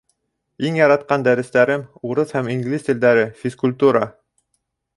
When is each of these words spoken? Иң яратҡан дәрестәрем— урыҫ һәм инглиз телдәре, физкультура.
Иң 0.69 0.77
яратҡан 0.79 1.25
дәрестәрем— 1.27 1.83
урыҫ 2.13 2.33
һәм 2.37 2.49
инглиз 2.55 2.89
телдәре, 2.89 3.27
физкультура. 3.43 4.05